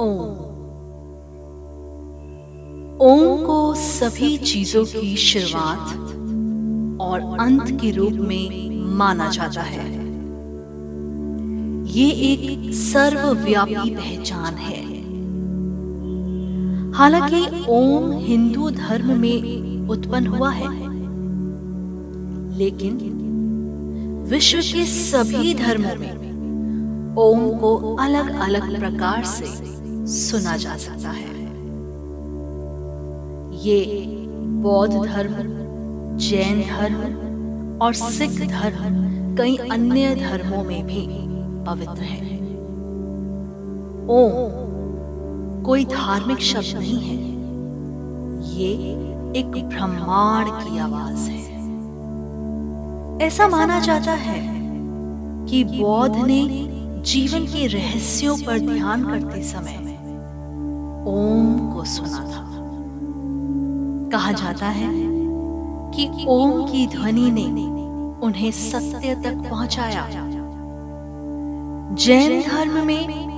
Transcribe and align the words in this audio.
ओम। 0.00 0.28
ओम 3.02 3.44
को 3.46 3.74
सभी 3.74 4.36
चीज़ों 4.38 4.84
की 4.84 5.16
शुरुआत 5.16 5.88
और 7.00 7.20
अंत 7.40 7.70
के 7.80 7.90
रूप 7.90 8.12
में 8.28 8.70
माना 8.96 9.28
जाता 9.30 9.60
है। 9.60 9.86
ये 11.88 12.08
एक 12.32 12.74
सर्वव्यापी 12.74 13.90
पहचान 13.90 14.54
है। 14.54 14.82
हालाँकि 16.92 17.64
ओम 17.68 18.12
हिंदू 18.18 18.70
धर्म 18.70 19.16
में 19.18 19.88
उत्पन्न 19.88 20.26
हुआ 20.26 20.50
है, 20.50 20.68
लेकिन 22.58 22.96
विश्व 24.28 24.58
के 24.58 24.84
सभी 24.86 25.54
धर्मों 25.54 25.94
में 25.96 27.14
ओम 27.18 27.48
को 27.58 27.76
अलग 27.96 28.30
अलग 28.40 28.78
प्रकार 28.80 29.24
से 29.24 29.76
सुना 30.08 30.56
जा 30.56 30.76
सकता 30.76 31.10
है। 31.10 31.36
ये 33.58 34.04
बौद्ध 34.62 34.94
धर्म, 34.94 35.34
जैन 36.16 36.60
धर्म 36.62 37.00
और 37.82 37.94
सिख 37.94 38.30
धर्म 38.48 39.36
कई 39.36 39.56
अन्य 39.56 40.14
धर्मों 40.14 40.64
में 40.64 40.86
भी 40.86 41.06
पवित्र 41.66 42.02
है। 42.02 42.26
ओम 44.08 45.62
कोई 45.62 45.84
धार्मिक 45.84 46.38
शब्द 46.38 46.78
नहीं 46.78 47.00
है। 47.00 47.16
ये 48.56 48.72
एक 49.40 49.50
ब्रह्मांड 49.68 50.48
की 50.48 50.78
आवाज़ 50.78 51.30
है। 51.30 51.48
ऐसा 53.26 53.48
माना 53.48 53.80
जाता 53.80 54.12
है 54.12 54.40
कि 55.46 55.64
बौद्ध 55.64 56.16
ने 56.16 56.68
जीवन 57.02 57.46
के 57.46 57.66
रहस्यों 57.66 58.36
पर 58.38 58.58
ध्यान 58.58 59.04
करते 59.04 59.42
समय 59.42 59.87
ओम 61.06 61.72
को 61.74 61.84
सुना 61.84 62.18
था। 62.18 62.46
कहा 64.12 64.32
जाता 64.32 64.66
है 64.66 64.88
कि 65.92 66.24
ओम 66.28 66.62
की 66.64 66.86
ध्वनि 66.86 67.30
ने 67.30 67.46
उन्हें 68.26 68.50
सत्य 68.50 69.14
तक 69.14 69.48
पहुँचाया। 69.50 70.06
जैन 71.94 72.40
धर्म 72.42 72.86
में 72.86 73.28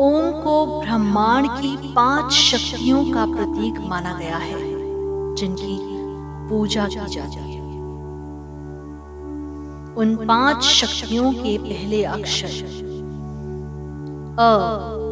ओम 0.00 0.30
को 0.42 0.80
ब्रह्मांड 0.80 1.48
की 1.48 1.76
पाँच 1.94 2.32
शक्तियों 2.32 3.04
का 3.12 3.26
प्रतीक 3.26 3.80
माना 3.80 4.18
गया 4.18 4.36
है, 4.36 4.58
जिनकी 5.34 5.78
पूजा 6.48 6.86
की 6.88 7.06
जाती 7.06 7.52
है। 7.52 7.62
उन 9.94 10.16
पाँच 10.26 10.62
शक्तियों 10.62 11.32
के 11.32 11.56
पहले 11.58 12.02
अक्षर 12.04 12.82
अ 14.38 15.03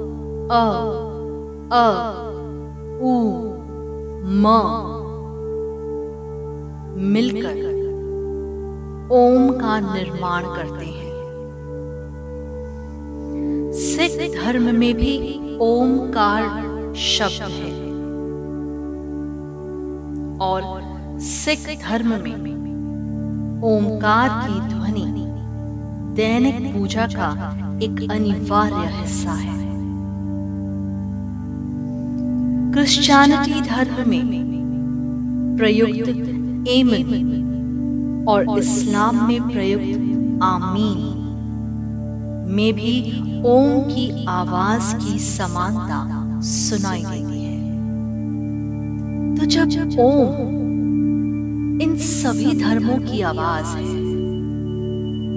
अ 0.52 0.64
अ, 1.72 1.84
उ, 3.02 3.12
म। 4.24 4.46
मिलकर 6.96 7.70
ओम 9.12 9.50
का 9.52 9.94
निर्माण 9.94 10.44
करते 10.44 10.84
हैं। 10.84 11.12
सिख 13.72 14.44
धर्म 14.44 14.74
में 14.74 14.94
भी 14.94 15.16
ओमकार 15.58 16.44
शब्द 16.96 17.50
है। 17.50 17.72
और 20.38 20.62
सिख 21.20 21.88
धर्म 21.88 22.08
में 22.08 22.36
ओमकार 23.64 24.28
की 24.28 24.60
ध्वनि 24.60 25.06
दैनिक 26.14 26.74
पूजा 26.74 27.06
का 27.06 27.30
एक 27.82 28.08
अनिवार्य 28.10 28.88
हिस्सा 28.90 29.32
है। 29.32 29.71
क्रिश्चियनिटी 32.72 33.60
धर्म 33.60 34.08
में 34.10 35.56
प्रयुक्त 35.58 36.08
एमन 36.68 38.24
और 38.28 38.58
इस्लाम 38.58 39.16
में 39.28 39.48
प्रयुक्त 39.48 40.42
आमीन। 40.42 41.00
में 42.48 42.72
भी 42.74 42.94
ओम 43.46 43.82
की 43.82 44.26
आवाज़ 44.28 44.94
की 44.96 45.18
समानता 45.18 46.00
सुनाई 46.40 47.02
देती 47.02 47.42
है। 47.42 47.58
तो 49.36 49.46
जब 49.46 49.98
ओम 50.00 50.32
इन 51.82 51.96
सभी 51.98 52.60
धर्मों 52.62 52.98
की 52.98 53.20
आवाज़ 53.22 53.76
है, 53.76 53.84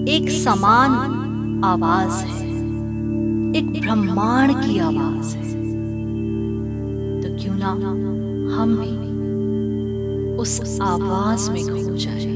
एक 0.07 0.29
समान 0.43 0.91
आवाज़ 1.65 2.23
है, 2.25 2.49
एक 3.55 3.81
ब्रह्मांड 3.81 4.51
की 4.55 4.79
आवाज़ 4.79 5.35
है 5.37 5.54
ना 7.73 7.91
हम 8.55 8.69
भी 8.77 8.93
उस 10.41 10.53
आवाज़ 10.81 11.51
में 11.51 11.63
खो 11.63 11.95
जाए। 11.95 12.35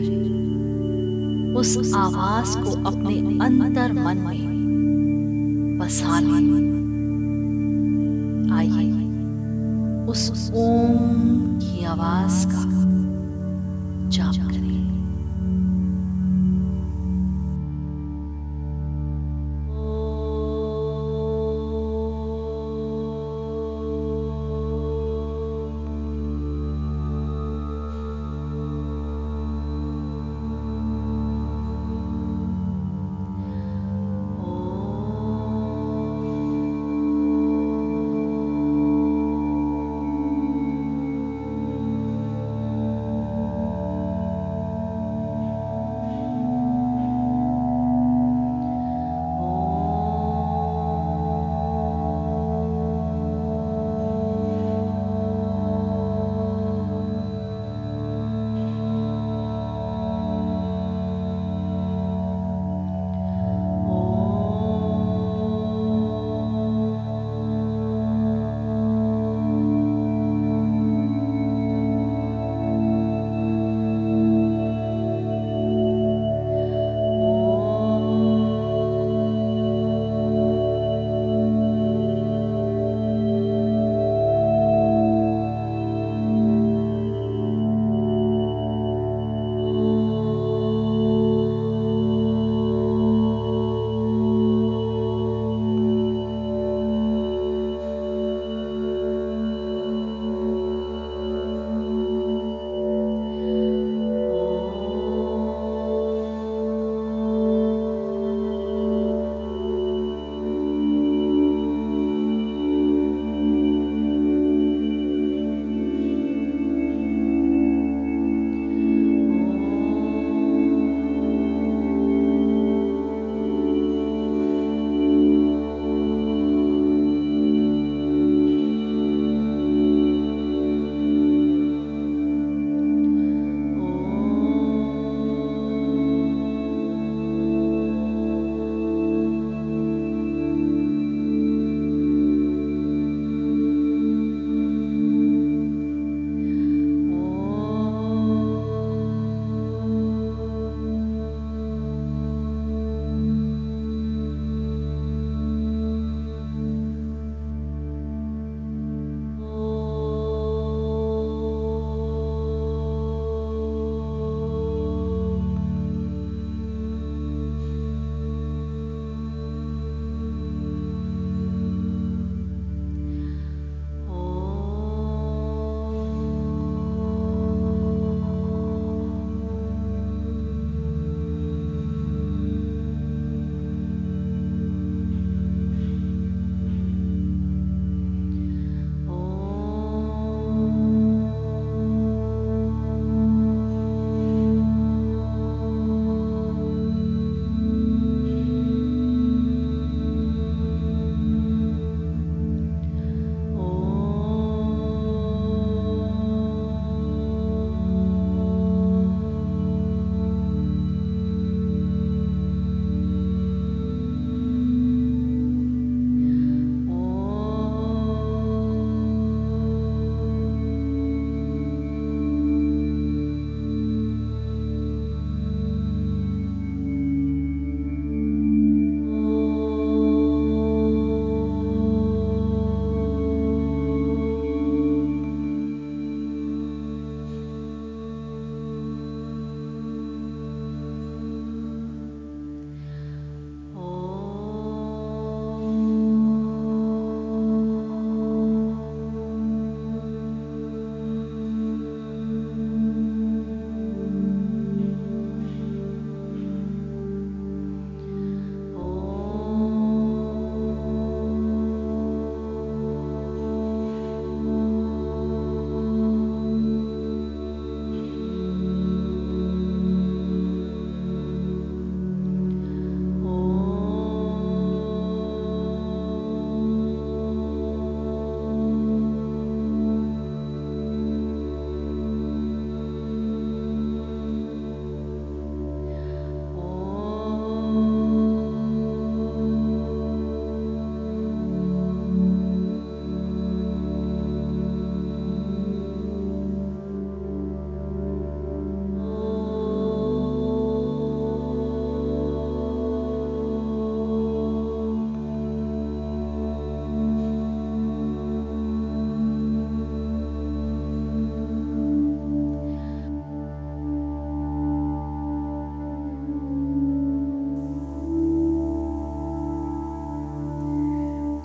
उस 1.56 1.94
आवाज़ 1.96 2.58
को 2.58 2.72
अपने 2.90 3.16
अंतर 3.46 3.94
मन 3.94 4.18
में 4.18 4.42
बसा 5.80 6.20
ले 6.20 6.70
आइए, 8.56 8.90
उस 10.06 10.52
ओम 10.56 11.60
की 11.60 11.84
आवाज़ 11.86 12.48
का 12.48 12.64
जाप। 14.10 14.49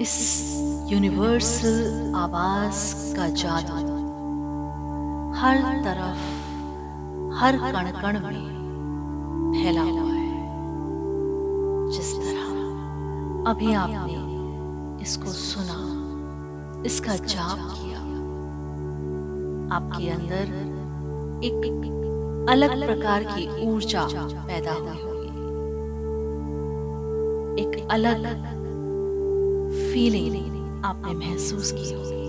इस 0.01 0.15
यूनिवर्सल 0.91 2.13
आवाज़ 2.17 3.17
का 3.17 3.29
जादू। 3.33 3.75
हर 5.33 5.59
तरफ़, 5.85 6.25
हर 7.35 7.59
कण 7.59 7.91
कण 8.01 8.19
में 8.21 9.53
फैला 9.53 9.83
हुआ 9.83 10.15
है। 10.15 10.33
जिस 11.91 12.11
तरह 12.17 12.49
अभी 13.51 13.75
आपने 13.75 14.17
इसको 15.03 15.31
सुना, 15.33 15.79
इसका 16.87 17.15
जाप 17.17 17.59
किया, 17.75 18.01
आपके 19.77 20.09
अंदर 20.11 20.47
एक 21.45 21.59
अलग 22.51 22.87
प्रकार 22.87 23.21
की 23.25 23.45
ऊर्जा 23.67 24.05
पैदा 24.47 24.73
हुई 24.73 24.99
होगी। 25.03 25.31
एक 27.63 27.89
अलग 27.91 28.21
फीलिंग 29.95 30.85
आपने 30.85 31.13
महसूस 31.13 31.73
की 31.73 31.95
होगी 31.95 32.25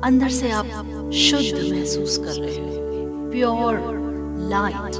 अंदर 0.00 0.28
से 0.28 0.50
आप 0.50 0.66
शुद्ध 1.14 1.72
महसूस 1.72 2.18
कर 2.18 2.32
रहे 2.32 2.56
हो। 2.56 3.30
प्योर 3.30 3.78
लाइट 4.50 4.96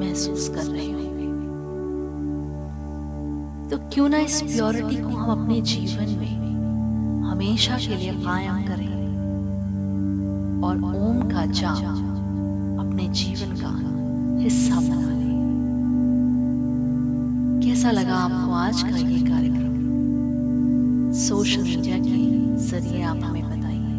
महसूस 0.00 0.48
कर 0.48 0.62
रहे 0.62 0.86
हो। 0.86 0.98
तो 3.70 3.78
क्यों 3.94 4.08
ना 4.08 4.18
इस 4.18 4.42
प्योरिटी 4.42 4.96
को 4.96 5.08
हम 5.08 5.42
अपने 5.42 5.60
जीवन 5.60 6.08
में 6.18 6.36
हमेशा 7.22 7.76
के 7.76 7.96
लिए 7.96 8.12
कायम 8.12 8.62
करें 8.62 8.92
और 10.64 10.76
ओम 10.76 11.20
का 11.30 11.46
जाप 11.46 11.78
अपने 12.80 13.08
जीवन 13.08 13.56
का 13.56 13.72
हिस्सा 14.42 14.74
बना 14.74 15.00
लें। 15.00 15.26
कैसा 17.64 17.90
लगा 17.90 18.14
आपको 18.14 18.52
आज 18.52 18.82
का 18.82 18.96
ये 18.96 19.25
सोशल 21.16 21.62
मीडिया 21.62 21.98
के 21.98 22.16
ज़रिए 22.62 23.02
आप 23.02 23.20
हमें 23.24 23.42
बताइए। 23.42 23.94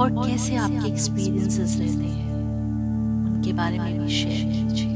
और 0.00 0.10
कैसे 0.26 0.56
आपके 0.56 0.88
एक्सपीरियंसेस 0.88 1.76
रहते 1.78 2.04
हैं, 2.04 2.34
उनके 3.26 3.52
बारे 3.52 3.78
में 3.78 4.00
भी 4.00 4.08
शेयर 4.08 4.44
कीजिए। 4.52 4.95